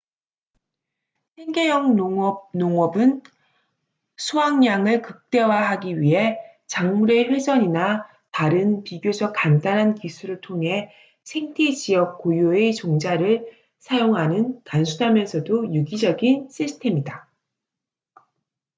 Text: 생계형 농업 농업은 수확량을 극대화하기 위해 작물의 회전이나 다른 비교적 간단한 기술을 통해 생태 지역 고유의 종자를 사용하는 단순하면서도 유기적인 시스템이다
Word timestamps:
생계형 1.35 1.95
농업 1.95 2.49
농업은 2.55 3.21
수확량을 4.17 5.03
극대화하기 5.03 6.01
위해 6.01 6.39
작물의 6.65 7.25
회전이나 7.29 8.09
다른 8.31 8.81
비교적 8.83 9.31
간단한 9.35 9.93
기술을 9.93 10.41
통해 10.41 10.91
생태 11.21 11.71
지역 11.73 12.17
고유의 12.17 12.73
종자를 12.73 13.47
사용하는 13.77 14.63
단순하면서도 14.63 15.71
유기적인 15.71 16.49
시스템이다 16.49 17.29